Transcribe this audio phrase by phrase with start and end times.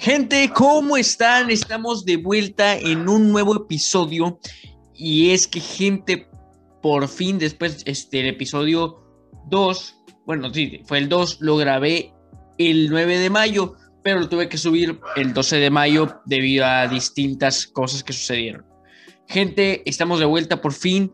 [0.00, 1.50] Gente, ¿cómo están?
[1.50, 4.40] Estamos de vuelta en un nuevo episodio.
[4.94, 6.26] Y es que, gente,
[6.80, 8.98] por fin, después este, el episodio
[9.50, 12.14] 2, bueno, sí, fue el 2, lo grabé
[12.56, 16.88] el 9 de mayo, pero lo tuve que subir el 12 de mayo debido a
[16.88, 18.64] distintas cosas que sucedieron.
[19.28, 21.12] Gente, estamos de vuelta por fin.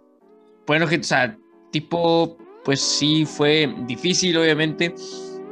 [0.64, 1.36] Bueno, gente, o sea,
[1.72, 4.94] tipo, pues sí fue difícil, obviamente,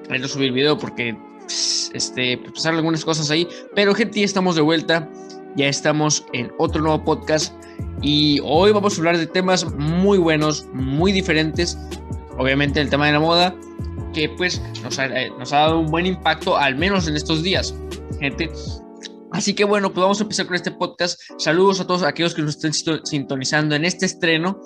[0.08, 1.16] no subir video porque
[1.92, 3.48] este, pues, pasaron algunas cosas ahí.
[3.74, 5.10] Pero gente, ya estamos de vuelta.
[5.56, 7.54] Ya estamos en otro nuevo podcast.
[8.02, 11.78] Y hoy vamos a hablar de temas muy buenos, muy diferentes.
[12.38, 13.54] Obviamente el tema de la moda,
[14.12, 17.42] que pues nos ha, eh, nos ha dado un buen impacto, al menos en estos
[17.42, 17.74] días.
[18.20, 18.50] Gente,
[19.34, 21.20] Así que bueno, pues vamos a empezar con este podcast.
[21.38, 24.60] Saludos a todos aquellos que nos estén sintonizando en este estreno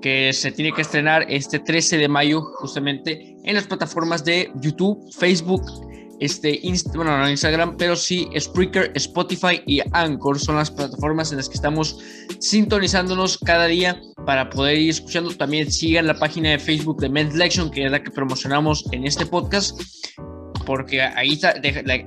[0.00, 5.12] que se tiene que estrenar este 13 de mayo justamente en las plataformas de YouTube,
[5.12, 5.62] Facebook,
[6.22, 6.60] este,
[6.94, 11.56] bueno, no Instagram, pero sí Spreaker, Spotify y Anchor son las plataformas en las que
[11.56, 11.98] estamos
[12.38, 15.34] sintonizándonos cada día para poder ir escuchando.
[15.34, 19.04] También sigan la página de Facebook de Men's Lection, que es la que promocionamos en
[19.04, 19.80] este podcast
[20.64, 21.56] porque ahí está,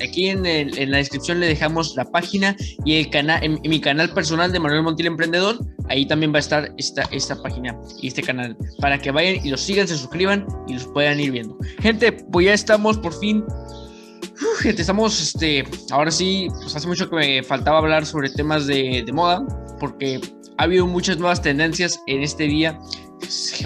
[0.02, 0.44] aquí en,
[0.90, 4.84] la descripción le dejamos la página y el canal, en, mi canal personal de Manuel
[4.84, 9.12] Montiel Emprendedor, ahí también va a estar esta, esta página y este canal, para que
[9.12, 11.58] vayan y los sigan, se suscriban y los puedan ir viendo.
[11.82, 13.44] Gente, pues ya estamos por fin
[14.60, 19.04] gente, estamos, este, ahora sí, pues hace mucho que me faltaba hablar sobre temas de,
[19.06, 19.46] de moda,
[19.80, 20.20] porque
[20.58, 22.80] ha habido muchas nuevas tendencias en este día.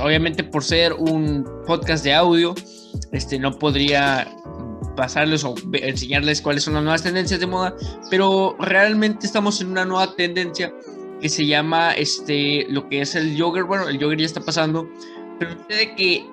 [0.02, 2.56] Obviamente por ser un podcast de audio,
[3.12, 4.28] este, no podría
[4.96, 7.76] pasarles o enseñarles cuáles son las nuevas tendencias de moda,
[8.10, 10.74] pero realmente estamos en una nueva tendencia
[11.22, 13.68] que se llama este, lo que es el yogurt.
[13.68, 14.90] Bueno, el yogurt ya está pasando,
[15.40, 16.26] pero de que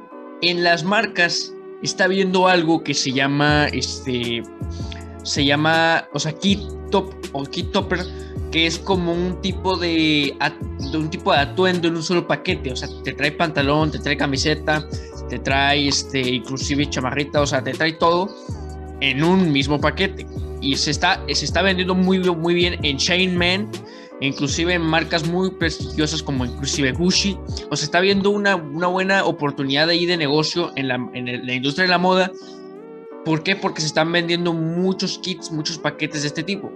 [0.42, 4.42] en las marcas está viendo algo que se llama, este,
[5.22, 6.60] se llama, o sea, kit
[6.91, 8.00] top o kit topper,
[8.50, 10.36] que es como un tipo de,
[10.94, 14.16] un tipo de atuendo en un solo paquete, o sea, te trae pantalón, te trae
[14.16, 14.86] camiseta,
[15.28, 18.34] te trae, este, inclusive chamarrita, o sea, te trae todo
[19.00, 20.26] en un mismo paquete.
[20.60, 23.69] Y se está, se está vendiendo muy, muy bien en Chain Man
[24.21, 27.38] inclusive en marcas muy prestigiosas como inclusive Gucci,
[27.71, 31.54] o se está viendo una, una buena oportunidad ahí de negocio en la, en la
[31.54, 32.32] industria de la moda.
[33.25, 33.56] ¿Por qué?
[33.56, 36.71] Porque se están vendiendo muchos kits, muchos paquetes de este tipo.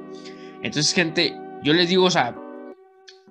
[0.63, 2.35] Entonces, gente, yo les digo, o sea,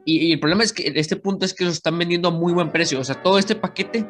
[0.05, 2.71] y, el problema es que este punto es que los están vendiendo a muy buen
[2.71, 2.99] precio.
[2.99, 4.05] O sea, todo este paquete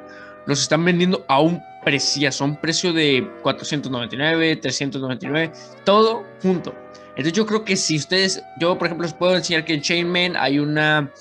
[0.46, 5.52] los están vendiendo a un precio, son precio de 499, 399,
[5.84, 6.76] todo junto.
[7.10, 10.38] Entonces yo creo que si ustedes, yo por ejemplo les puedo enseñar que en Chainman
[10.38, 11.12] hay una,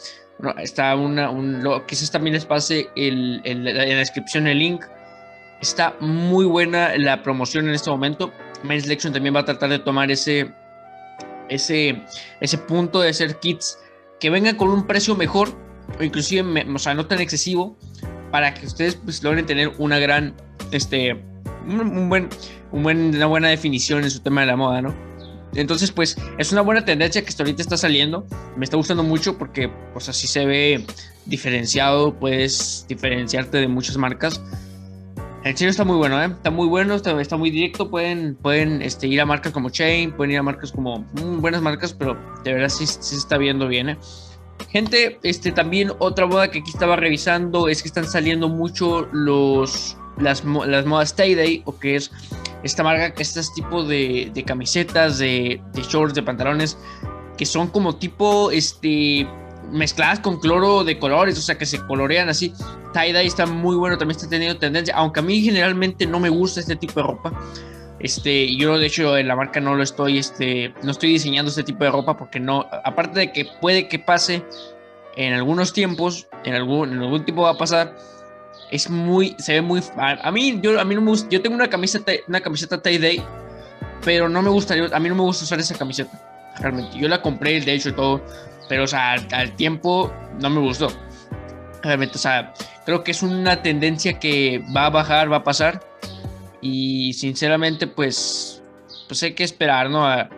[0.58, 4.84] está una, un, quizás también les pase en la descripción el link.
[5.62, 8.30] Está muy buena la promoción en este momento.
[8.62, 10.52] Men's Lection también va a tratar de tomar ese,
[11.48, 12.02] ese,
[12.40, 13.78] ese punto de hacer kits
[14.20, 15.48] que vengan con un precio mejor
[15.98, 17.74] o inclusive, o sea, no tan excesivo
[18.30, 20.34] para que ustedes pues logren tener una gran,
[20.72, 21.22] este,
[21.66, 22.28] un, buen,
[22.72, 24.94] un buen, una buena definición en su tema de la moda, ¿no?
[25.54, 28.26] Entonces, pues es una buena tendencia que hasta ahorita está saliendo.
[28.56, 30.84] Me está gustando mucho porque, pues así se ve
[31.26, 34.42] diferenciado, puedes diferenciarte de muchas marcas.
[35.44, 36.26] El chino está muy bueno, ¿eh?
[36.26, 37.88] Está muy bueno, está, muy directo.
[37.88, 41.62] Pueden, pueden este, ir a marcas como Chain, pueden ir a marcas como mm, buenas
[41.62, 43.98] marcas, pero de verdad sí, sí está viendo bien, ¿eh?
[44.70, 49.96] Gente, este, también otra moda que aquí estaba revisando es que están saliendo mucho los,
[50.20, 52.10] las, las modas Day, o que es
[52.62, 56.78] esta marca, este tipo de, de camisetas, de, shorts, de pantalones,
[57.36, 59.26] que son como tipo, este,
[59.70, 62.53] mezcladas con cloro de colores, o sea, que se colorean así.
[62.92, 66.60] Tie-dye está muy bueno, también está teniendo tendencia, aunque a mí generalmente no me gusta
[66.60, 67.32] este tipo de ropa.
[68.00, 71.64] Este, yo de hecho en la marca no lo estoy, este, no estoy diseñando este
[71.64, 74.44] tipo de ropa porque no, aparte de que puede que pase
[75.16, 77.97] en algunos tiempos, en algún, en algún tiempo va a pasar,
[78.70, 81.56] es muy, se ve muy, a, mí, yo, a mí no me gusta, yo tengo
[81.56, 83.24] una camiseta, una camiseta tie-dye,
[84.04, 86.98] pero no me gustaría, a mí no me gusta usar esa camiseta, realmente.
[86.98, 88.24] Yo la compré, de hecho, y todo,
[88.68, 90.88] pero, o sea, al, tiempo no me gustó.
[91.82, 92.53] Realmente, o sea,
[92.84, 95.80] creo que es una tendencia que va a bajar, va a pasar,
[96.60, 98.62] y sinceramente, pues,
[99.06, 100.06] pues hay que esperar, ¿no?
[100.06, 100.28] A,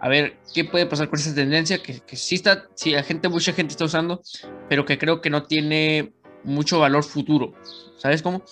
[0.00, 3.28] a ver qué puede pasar con esa tendencia, que, que sí está, sí, la gente,
[3.28, 4.22] mucha gente está usando,
[4.68, 6.12] pero que creo que no tiene
[6.46, 7.52] mucho valor futuro.
[7.98, 8.42] ¿Sabes cómo?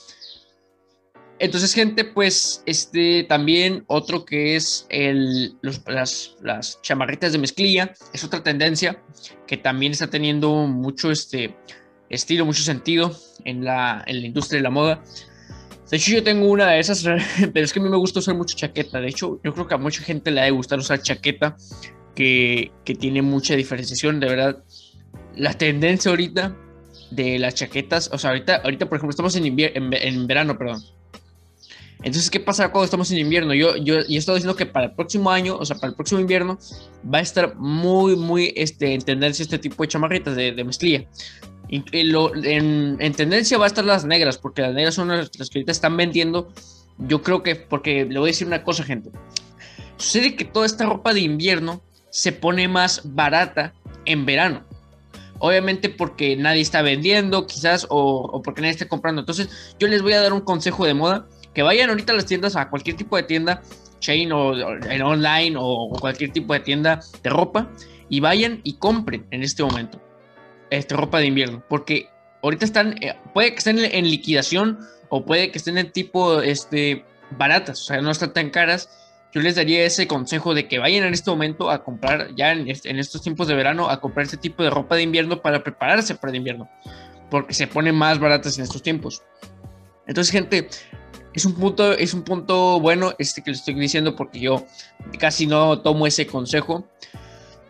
[1.39, 5.57] Entonces, gente, pues este también otro que es el,
[5.87, 9.03] las, las chamarritas de mezclilla, es otra tendencia
[9.47, 11.57] que también está teniendo mucho este
[12.09, 15.03] estilo, mucho sentido en la, en la industria de la moda.
[15.91, 17.05] De hecho, yo tengo una de esas,
[17.53, 19.01] pero es que a mí me gusta usar mucho chaqueta.
[19.01, 21.57] De hecho, yo creo que a mucha gente le ha de gustar usar chaqueta,
[22.15, 24.21] que, que tiene mucha diferenciación.
[24.21, 24.65] De verdad,
[25.37, 26.57] la tendencia ahorita
[27.11, 30.83] de las chaquetas, o sea, ahorita, ahorita por ejemplo, estamos en, en, verano, perdón.
[31.99, 33.55] Entonces, ¿qué pasa cuando estamos en invierno?
[33.55, 36.21] Yo, yo, yo estoy diciendo que para el próximo año, o sea, para el próximo
[36.21, 36.59] invierno,
[37.13, 41.07] va a estar muy, muy este, en tendencia este tipo de chamarritas de, de mezclilla.
[41.69, 45.59] en, en, tendencia va a estar las negras, porque las negras son las, las que
[45.59, 46.53] ahorita están vendiendo.
[46.99, 49.11] Yo creo que, porque le voy a decir una cosa, gente.
[49.97, 53.73] Sucede que toda esta ropa de invierno se pone más barata
[54.05, 54.65] en verano.
[55.45, 59.21] Obviamente porque nadie está vendiendo, quizás, o, porque nadie está comprando.
[59.21, 61.27] Entonces, yo les voy a dar un consejo de moda.
[61.53, 63.61] Que vayan ahorita a las tiendas, a cualquier tipo de tienda,
[64.01, 67.71] chain o, en online o, cualquier tipo de tienda de ropa,
[68.09, 70.01] y vayan y compren en este momento
[70.71, 71.63] este, ropa de invierno.
[71.69, 72.09] Porque
[72.43, 74.79] ahorita están, eh, puede que estén en, liquidación
[75.11, 77.05] o puede que estén en tipo este,
[77.37, 78.89] baratas, o sea, no están tan caras
[79.35, 82.69] yo les daría ese consejo de que vayan en este momento a comprar, ya en,
[82.69, 86.31] estos tiempos de verano, a comprar este tipo de ropa de invierno para prepararse para
[86.31, 86.71] el invierno,
[87.31, 89.23] porque se ponen más baratas en estos tiempos.
[90.07, 90.69] Entonces, gente,
[91.33, 94.65] es un punto, es un punto bueno este que les estoy diciendo porque yo
[95.19, 96.87] casi no tomo ese consejo,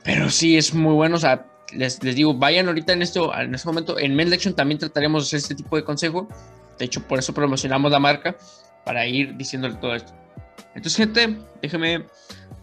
[0.02, 3.66] pero sí es muy bueno, o sea, les, digo, vayan ahorita en, esto, en este
[3.66, 6.28] momento, en Men's Lection también trataremos de hacer este tipo de consejo,
[6.78, 8.36] de hecho por eso promocionamos la marca,
[8.84, 10.23] para ir diciéndole todo esto.
[10.74, 12.04] Entonces, gente, déjeme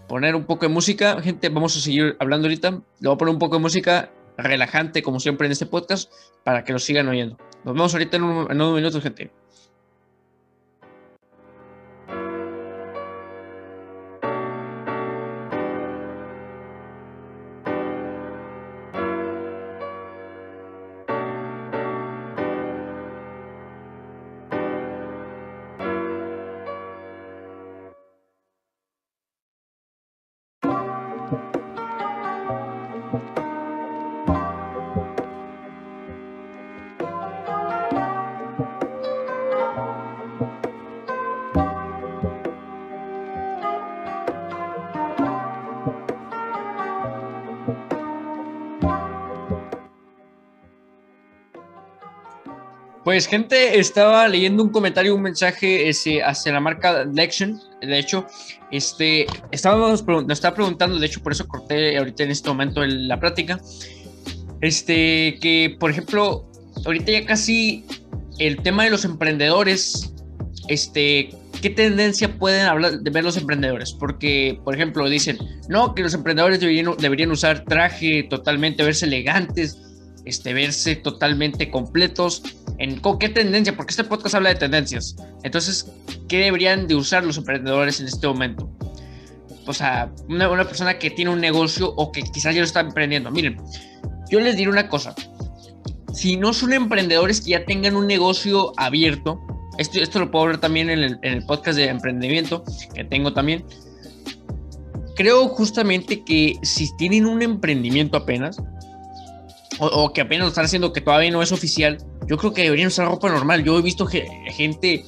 [0.08, 1.22] poner un poco de música.
[1.22, 2.72] Gente, vamos a seguir hablando ahorita.
[2.72, 6.12] Le voy a poner un poco de música relajante, como siempre en este podcast,
[6.44, 7.38] para que lo sigan oyendo.
[7.64, 9.32] Nos vemos ahorita en, en unos minutos, gente.
[53.12, 57.60] Pues gente, estaba leyendo un comentario, un mensaje ese, hacia la marca Lection.
[57.82, 58.26] De hecho,
[58.72, 63.20] este, estábamos, nos estaba preguntando, de hecho por eso corté ahorita en este momento la
[63.20, 63.60] práctica,
[64.62, 66.50] este, que por ejemplo,
[66.86, 67.84] ahorita ya casi
[68.40, 70.14] el tema de los emprendedores,
[70.70, 71.32] este,
[71.62, 73.92] ¿qué tendencia pueden hablar de ver los emprendedores?
[73.92, 75.38] Porque, por ejemplo, dicen,
[75.68, 79.91] no, que los emprendedores deberían, deberían usar traje totalmente, verse elegantes,
[80.26, 82.44] este, verse totalmente completos
[82.78, 85.16] en qué tendencia, porque este podcast habla de tendencias.
[85.44, 85.92] Entonces,
[86.28, 88.70] ¿qué deberían de usar los emprendedores en este momento?
[89.68, 93.30] O sea, una, persona que tiene un negocio o que quizás ya lo está emprendiendo.
[93.32, 93.58] Miren,
[94.30, 95.14] yo les diré una cosa.
[96.14, 99.40] Si no son emprendedores que ya tengan un negocio abierto,
[99.78, 102.64] esto, esto lo puedo hablar también en el, en el podcast de emprendimiento
[102.96, 103.64] que tengo también.
[105.16, 108.58] Creo justamente que si tienen un emprendimiento apenas,
[109.82, 111.98] o, que apenas lo están haciendo, que todavía no es oficial,
[112.28, 113.64] yo creo que deberían usar ropa normal.
[113.64, 115.04] Yo he visto gente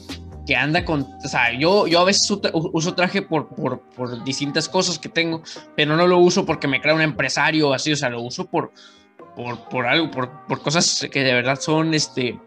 [0.48, 4.68] que anda con, o sea, yo, yo a veces uso traje por, por, por, distintas
[4.68, 5.44] cosas que tengo,
[5.76, 8.72] pero no lo uso porque me crea un empresario así, o sea, lo uso por,
[9.36, 12.38] por, por algo, por, por cosas que de verdad son, este,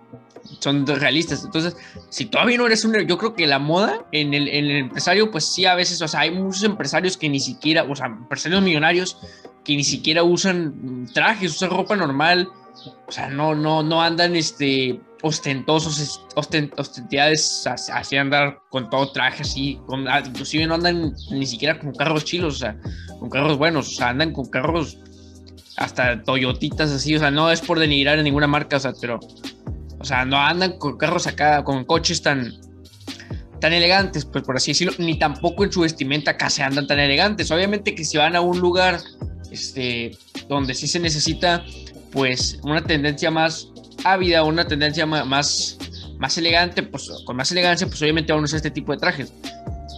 [0.59, 1.45] son realistas.
[1.45, 1.77] Entonces,
[2.11, 5.31] si todavía no eres un, yo creo que la moda en el, en el empresario,
[5.31, 8.63] pues sí, a veces, o sea, hay muchos empresarios que ni siquiera, o sea, empresarios
[8.63, 9.17] millonarios
[9.67, 12.49] que ni siquiera usan trajes, usan ropa normal,
[13.09, 19.81] o sea, no, no, no andan este, ostentosos, ostentidades, así andar con todo traje así,
[19.87, 22.79] con, ah, inclusive no andan ni siquiera con carros chilos, o sea,
[23.19, 24.99] con carros buenos, o sea, andan con carros
[25.77, 29.19] hasta Toyotitas así, o sea, no es por denigrar en ninguna marca, o sea, pero,
[29.99, 32.53] o sea, no andan con carros acá, con coches tan,
[33.61, 36.99] tan elegantes, pues por así decirlo, ni tampoco en su vestimenta acá se andan tan
[36.99, 37.51] elegantes.
[37.51, 39.01] Obviamente que si van a un lugar
[39.51, 40.17] este,
[40.49, 41.65] donde sí se necesita
[42.13, 43.69] pues una tendencia más
[44.05, 45.79] ávida, una tendencia más,
[46.19, 49.33] más elegante, pues con más elegancia, pues obviamente vamos a usar este tipo de trajes.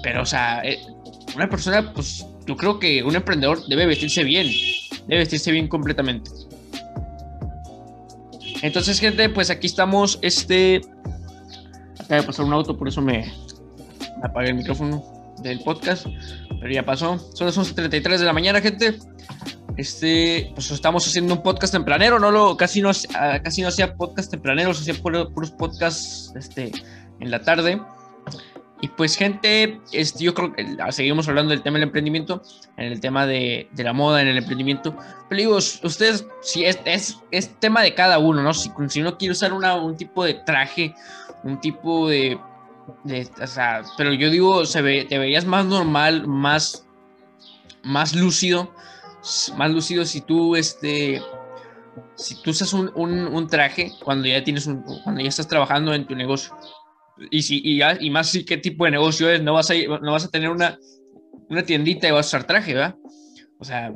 [0.02, 0.78] Pero, o sea, eh,
[1.34, 4.46] una persona, pues yo creo que un emprendedor debe vestirse bien,
[5.06, 6.30] debe vestirse bien completamente.
[8.62, 10.80] Entonces, gente, pues aquí estamos, este...
[12.00, 13.30] Acaba de pasar un auto, por eso me
[14.22, 15.04] apagué el micrófono
[15.42, 16.06] del podcast,
[16.60, 17.18] pero ya pasó.
[17.34, 18.98] Son las 11.33 de la mañana, gente.
[19.78, 23.94] Este, pues estamos haciendo un podcast tempranero, no lo, casi no, ah, casi no hacía
[23.94, 26.72] podcast tempraneros, hacía puros, podcasts este,
[27.20, 27.80] en la tarde.
[28.80, 32.42] Y pues gente, este, yo creo que seguimos hablando del tema del emprendimiento,
[32.76, 34.96] en el tema de, de la moda, en el emprendimiento.
[35.28, 38.54] Pero digo, ustedes, si es, es, es tema de cada uno, ¿no?
[38.54, 40.92] Si, si uno quiere usar una, un tipo de traje,
[41.44, 42.36] un tipo de,
[43.04, 46.84] de, o sea, pero yo digo, se ve, te verías más normal, más,
[47.84, 48.74] más lúcido,
[49.56, 51.20] más lúcido si tú, este,
[52.16, 55.94] si tú usas un, un, un traje cuando ya tienes un, cuando ya estás trabajando
[55.94, 56.54] en tu negocio
[57.30, 60.12] y, si, y, y más si qué tipo de negocio es, no vas a, no
[60.12, 60.78] vas a tener una,
[61.48, 62.96] una tiendita y vas a usar traje, ¿verdad?
[63.58, 63.92] O sea,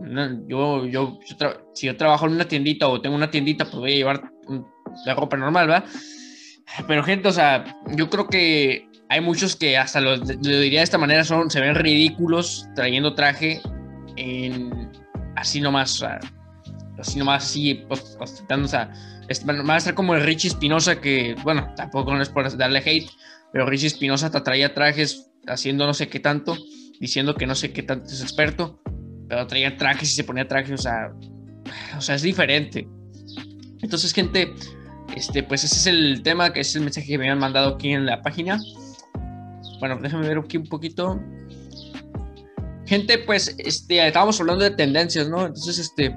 [0.48, 1.20] yo, yo,
[1.72, 4.32] si yo trabajo en una tiendita o tengo una tiendita, pues voy a llevar
[5.06, 5.84] la ropa normal, ¿verdad?
[6.88, 10.24] Pero gente, o sea, yo creo que hay muchos que hasta lo, lo
[10.60, 13.60] diría de esta manera, son, se ven ridículos trayendo traje
[14.16, 14.90] en,
[15.42, 16.02] así nomás,
[16.98, 17.84] así nomás, así,
[18.18, 18.92] ostentando, o sea,
[19.46, 23.10] va a estar como el Richie Espinosa, que, bueno, tampoco no es por darle hate,
[23.52, 26.56] pero Richie Espinosa te traía trajes haciendo no sé qué tanto,
[27.00, 28.80] diciendo que no sé qué tanto es experto,
[29.28, 31.12] pero traía trajes y se ponía trajes, o sea,
[31.96, 32.86] o sea, es diferente.
[33.80, 34.54] Entonces, gente,
[35.16, 37.92] este, pues ese es el tema, que es el mensaje que me han mandado aquí
[37.92, 38.60] en la página.
[39.80, 41.20] Bueno, déjame ver aquí un poquito.
[42.92, 45.46] Gente, pues, este, estábamos hablando de tendencias, ¿no?
[45.46, 46.14] Entonces, este,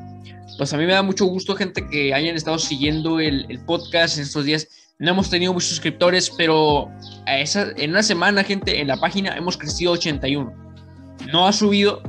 [0.58, 4.18] pues a mí me da mucho gusto, gente, que hayan estado siguiendo el, el podcast
[4.18, 4.68] en estos días.
[5.00, 6.90] No hemos tenido muchos suscriptores, pero
[7.28, 10.54] a esa, en una semana, gente, en la página hemos crecido 81.
[11.32, 12.04] No ha subido,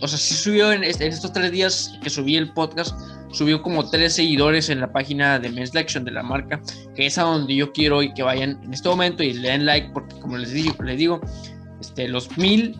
[0.00, 2.96] o sea, sí subió en, en estos tres días que subí el podcast,
[3.32, 6.62] subió como tres seguidores en la página de Men's Lection de la marca,
[6.94, 9.66] que es a donde yo quiero y que vayan en este momento y le den
[9.66, 11.20] like, porque como les digo, les digo
[11.80, 12.78] este, los mil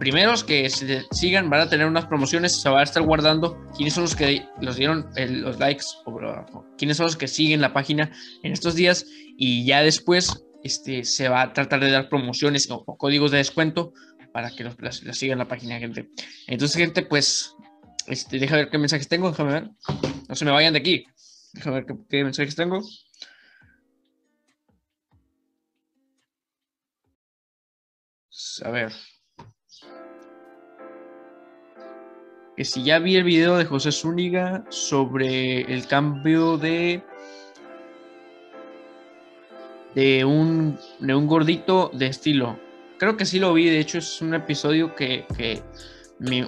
[0.00, 0.68] primeros que
[1.12, 4.42] sigan van a tener unas promociones, se va a estar guardando quiénes son los que
[4.62, 8.10] los dieron los likes o, quiénes son los que siguen la página
[8.42, 9.04] en estos días
[9.36, 13.92] y ya después este, se va a tratar de dar promociones o, códigos de descuento
[14.32, 14.74] para que los,
[15.12, 16.08] sigan la página, gente.
[16.46, 17.54] Entonces, gente, pues,
[18.06, 19.70] este, deja ver qué mensajes tengo, déjame ver.
[20.28, 21.04] No se me vayan de aquí.
[21.52, 22.80] Déjame ver qué mensajes tengo.
[28.64, 28.92] A ver.
[32.60, 37.02] Que si ya vi el video de José Zúñiga sobre el cambio de
[39.94, 42.60] de un, de un gordito de estilo.
[42.98, 45.62] Creo que sí lo vi, de hecho es un episodio que, que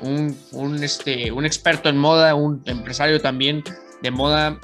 [0.03, 3.65] un, un, este, un experto en moda, un empresario también
[4.03, 4.59] de moda,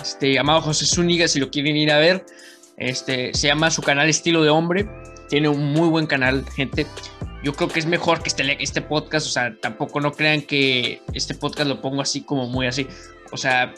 [0.00, 2.24] este, llamado José Zúñiga, si lo quieren ir a ver,
[2.78, 4.88] este, se llama su canal Estilo de Hombre,
[5.28, 6.86] tiene un muy buen canal, gente
[7.42, 11.00] yo creo que es mejor que este, este podcast, o sea, tampoco no crean que
[11.12, 12.86] este podcast lo pongo así como muy así.
[13.30, 13.74] O sea,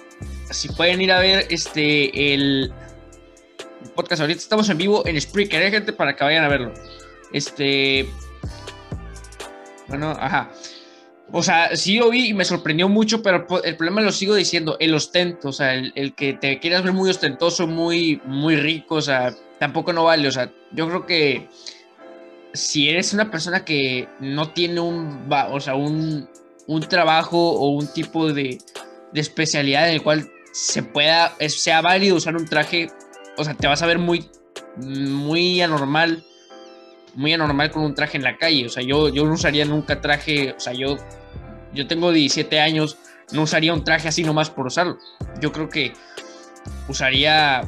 [0.50, 2.72] si pueden ir a ver este el
[3.94, 6.72] podcast ahorita estamos en vivo en Spreaker, ¿eh, gente, para que vayan a verlo.
[7.32, 8.08] Este
[9.88, 10.50] bueno, ajá.
[11.32, 14.76] O sea, sí lo vi y me sorprendió mucho, pero el problema lo sigo diciendo,
[14.80, 18.96] el ostento, o sea, el, el, que te quieras ver muy ostentoso, muy, muy rico,
[18.96, 21.48] o sea, tampoco no vale, o sea, yo creo que
[22.52, 26.28] si eres una persona que no tiene un, o sea, un,
[26.66, 28.58] un trabajo o un tipo de,
[29.12, 32.90] de, especialidad en el cual se pueda, sea válido usar un traje,
[33.36, 34.28] o sea, te vas a ver muy,
[34.76, 36.24] muy anormal,
[37.14, 38.66] muy anormal con un traje en la calle.
[38.66, 40.96] O sea, yo, yo no usaría nunca traje, o sea, yo,
[41.72, 42.96] yo tengo 17 años,
[43.32, 44.98] no usaría un traje así nomás por usarlo.
[45.40, 45.92] Yo creo que
[46.88, 47.62] usaría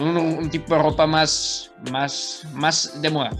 [0.00, 3.30] un, un tipo de ropa más, más, más de moda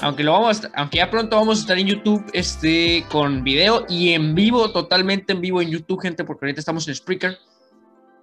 [0.00, 4.12] aunque lo vamos aunque ya pronto vamos a estar en YouTube este con video y
[4.12, 7.38] en vivo totalmente en vivo en YouTube gente porque ahorita estamos en Spreaker.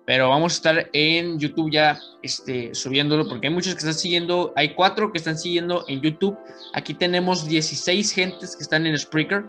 [0.05, 4.53] Pero vamos a estar en YouTube ya este subiéndolo porque hay muchos que están siguiendo
[4.55, 6.38] hay cuatro que están siguiendo en YouTube.
[6.74, 9.46] Aquí tenemos 16 gentes que están en Spreaker.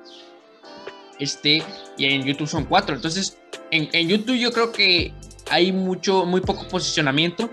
[1.19, 1.63] Este
[1.99, 2.97] y en YouTube son cuatro.
[2.97, 3.39] Entonces
[3.71, 5.13] en, en YouTube yo creo que
[5.51, 7.51] hay mucho muy poco posicionamiento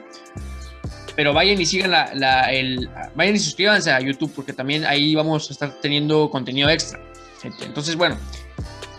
[1.15, 5.49] pero vayan y sigan la, el, vayan y suscríbanse a YouTube porque también ahí vamos
[5.49, 6.99] a estar teniendo contenido extra.
[7.43, 8.17] Entonces, bueno,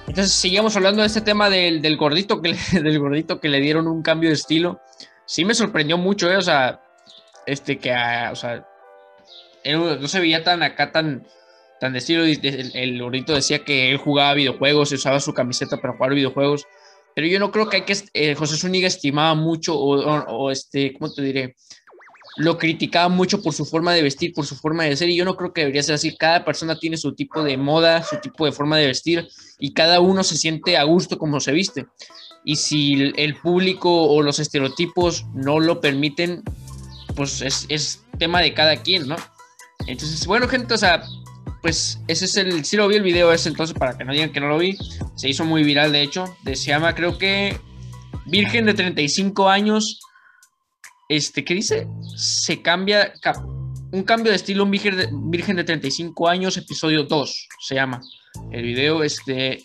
[0.07, 3.61] entonces seguimos hablando de este tema del, del gordito que le, del gordito que le
[3.61, 4.81] dieron un cambio de estilo.
[5.27, 6.37] Sí me sorprendió mucho, ¿eh?
[6.37, 6.81] o sea,
[7.47, 8.67] este que, ah, o sea,
[9.65, 11.27] no se veía tan acá tan
[11.81, 12.25] tan de estilo.
[12.25, 16.67] El, gordito decía que él jugaba videojuegos y usaba su camiseta para jugar videojuegos.
[17.15, 20.93] Pero yo no creo que hay que eh, José Zúñiga estimaba mucho o, o este,
[20.93, 21.57] ¿cómo te diré?
[22.37, 25.25] Lo criticaba mucho por su forma de vestir, por su forma de ser, y yo
[25.25, 26.17] no creo que debería ser así.
[26.17, 30.01] Cada persona tiene su tipo de moda, su tipo de forma de vestir, y cada
[30.01, 31.87] uno se siente a gusto como se viste.
[32.45, 36.43] Y si el público o los estereotipos no lo permiten,
[37.15, 39.17] pues es, tema de cada quien, ¿no?
[39.87, 41.03] Entonces, bueno, gente, o sea,
[41.63, 44.33] pues ese es el, sí lo vi el video ese, entonces para que no digan
[44.33, 44.77] que no lo vi,
[45.15, 47.59] se hizo muy viral, de hecho, se llama, creo que,
[48.27, 50.01] Virgen de 35 años,
[51.09, 51.87] este, ¿qué dice?
[52.17, 53.13] Se cambia,
[53.93, 58.01] un cambio de estilo, un virgen de, virgen de 35 años, episodio 2, se llama.
[58.51, 59.63] El video, este,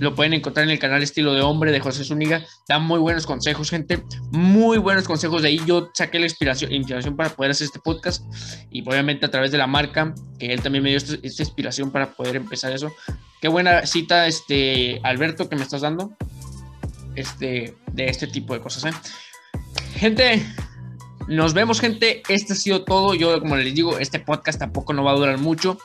[0.00, 2.44] lo pueden encontrar en el canal Estilo de Hombre de José Zúñiga.
[2.68, 4.02] Da muy buenos consejos, gente.
[4.30, 5.42] Muy buenos consejos.
[5.42, 8.24] De ahí yo saqué la inspiración, inspiración para poder hacer este podcast.
[8.70, 12.12] Y obviamente a través de la marca, que él también me dio esta, inspiración para
[12.12, 12.92] poder empezar eso.
[13.40, 16.16] Qué buena cita, este, Alberto, que me estás dando.
[17.14, 18.96] Este, de este tipo de cosas, ¿eh?
[19.96, 20.46] Gente,
[21.28, 22.22] nos vemos, gente.
[22.28, 23.14] Este ha sido todo.
[23.14, 25.78] Yo, como les digo, este podcast tampoco no va a durar mucho.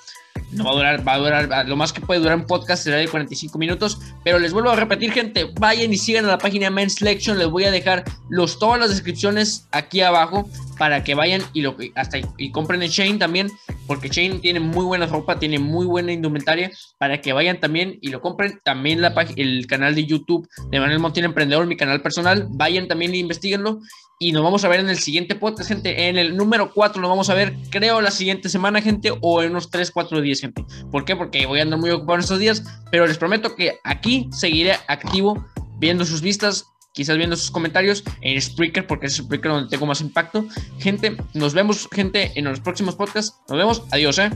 [0.52, 2.98] No va a durar, va a durar, lo más que puede durar un podcast será
[2.98, 4.00] de 45 minutos.
[4.24, 7.38] Pero les vuelvo a repetir, gente, vayan y sigan a la página Men's Selection.
[7.38, 10.48] Les voy a dejar los, todas las descripciones aquí abajo
[10.78, 13.50] para que vayan y lo hasta y compren en Shane también,
[13.88, 18.10] porque Shane tiene muy buena ropa, tiene muy buena indumentaria, para que vayan también y
[18.10, 18.60] lo compren.
[18.64, 23.14] También la el canal de YouTube de Manuel Montiel Emprendedor, mi canal personal, vayan también
[23.14, 23.80] e investiguenlo.
[24.24, 26.08] Y nos vamos a ver en el siguiente podcast, gente.
[26.08, 29.50] En el número 4 nos vamos a ver, creo, la siguiente semana, gente, o en
[29.50, 30.64] unos 3, 4 días, gente.
[30.90, 31.18] ¿Por qué?
[31.18, 34.78] Porque voy a andar muy ocupado en estos días, pero les prometo que aquí seguiré
[34.88, 35.46] activo
[35.78, 40.00] viendo sus vistas, quizás viendo sus comentarios en Spreaker, porque es Spreaker donde tengo más
[40.00, 40.48] impacto.
[40.80, 43.36] Gente, nos vemos, gente, en los próximos podcasts.
[43.50, 43.84] Nos vemos.
[43.92, 44.30] Adiós, eh.